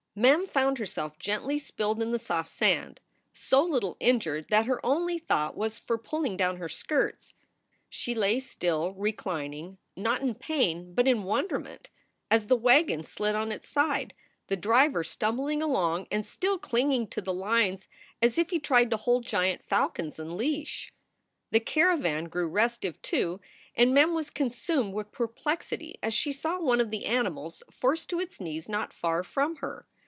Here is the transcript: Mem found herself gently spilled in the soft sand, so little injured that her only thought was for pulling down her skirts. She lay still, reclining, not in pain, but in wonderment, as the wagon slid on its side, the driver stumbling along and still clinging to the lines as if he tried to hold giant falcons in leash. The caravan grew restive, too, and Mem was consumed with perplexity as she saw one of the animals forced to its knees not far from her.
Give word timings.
Mem 0.13 0.45
found 0.45 0.77
herself 0.77 1.17
gently 1.17 1.57
spilled 1.57 2.01
in 2.01 2.11
the 2.11 2.19
soft 2.19 2.51
sand, 2.51 2.99
so 3.31 3.63
little 3.63 3.95
injured 4.01 4.45
that 4.49 4.65
her 4.65 4.85
only 4.85 5.17
thought 5.17 5.55
was 5.55 5.79
for 5.79 5.97
pulling 5.97 6.35
down 6.35 6.57
her 6.57 6.67
skirts. 6.67 7.33
She 7.87 8.13
lay 8.13 8.41
still, 8.41 8.91
reclining, 8.95 9.77
not 9.95 10.21
in 10.21 10.35
pain, 10.35 10.93
but 10.93 11.07
in 11.07 11.23
wonderment, 11.23 11.89
as 12.29 12.47
the 12.47 12.57
wagon 12.57 13.05
slid 13.05 13.35
on 13.35 13.53
its 13.53 13.69
side, 13.69 14.13
the 14.47 14.57
driver 14.57 15.01
stumbling 15.01 15.61
along 15.63 16.07
and 16.11 16.25
still 16.27 16.57
clinging 16.59 17.07
to 17.07 17.21
the 17.21 17.33
lines 17.33 17.87
as 18.21 18.37
if 18.37 18.49
he 18.49 18.59
tried 18.59 18.89
to 18.91 18.97
hold 18.97 19.23
giant 19.25 19.63
falcons 19.63 20.19
in 20.19 20.35
leash. 20.35 20.91
The 21.51 21.61
caravan 21.61 22.25
grew 22.25 22.49
restive, 22.49 23.01
too, 23.01 23.39
and 23.75 23.93
Mem 23.93 24.13
was 24.13 24.29
consumed 24.29 24.93
with 24.93 25.13
perplexity 25.13 25.99
as 26.03 26.13
she 26.13 26.33
saw 26.33 26.59
one 26.59 26.81
of 26.81 26.91
the 26.91 27.05
animals 27.05 27.63
forced 27.71 28.09
to 28.09 28.19
its 28.19 28.41
knees 28.41 28.67
not 28.67 28.91
far 28.91 29.23
from 29.23 29.55
her. 29.57 29.87